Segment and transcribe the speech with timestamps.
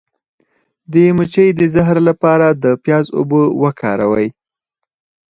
[0.91, 4.27] د مچۍ د زهر لپاره د پیاز اوبه وکاروئ